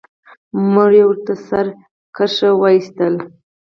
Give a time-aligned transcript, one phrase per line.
[0.71, 1.71] مور يې ورته سره
[2.15, 3.21] کرښه وايستله.